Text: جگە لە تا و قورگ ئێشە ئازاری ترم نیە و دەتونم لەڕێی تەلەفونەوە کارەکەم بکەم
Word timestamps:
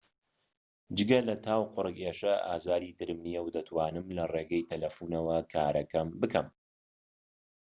جگە 0.97 1.19
لە 1.27 1.35
تا 1.43 1.55
و 1.61 1.65
قورگ 1.73 1.97
ئێشە 2.05 2.33
ئازاری 2.47 2.91
ترم 2.97 3.19
نیە 3.25 3.41
و 3.43 3.53
دەتونم 3.55 4.07
لەڕێی 4.17 4.67
تەلەفونەوە 4.69 5.37
کارەکەم 5.53 6.07
بکەم 6.21 6.47